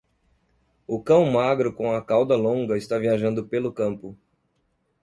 O 0.87 0.99
cão 0.99 1.25
magro 1.31 1.71
com 1.71 1.91
a 1.93 2.03
cauda 2.03 2.35
longa 2.35 2.75
está 2.75 2.97
viajando 2.97 3.47
pelo 3.47 3.71
campo. 3.71 4.17